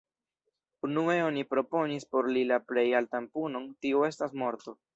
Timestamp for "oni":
1.25-1.43